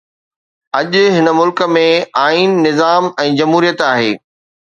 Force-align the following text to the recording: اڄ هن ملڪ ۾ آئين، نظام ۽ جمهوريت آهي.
اڄ 0.79 0.91
هن 1.15 1.25
ملڪ 1.39 1.59
۾ 1.75 1.83
آئين، 2.25 2.51
نظام 2.67 3.11
۽ 3.25 3.37
جمهوريت 3.41 3.87
آهي. 3.93 4.11